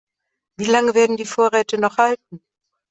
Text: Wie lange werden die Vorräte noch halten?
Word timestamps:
Wie 0.57 0.65
lange 0.65 0.95
werden 0.95 1.15
die 1.15 1.27
Vorräte 1.27 1.77
noch 1.77 1.99
halten? 1.99 2.41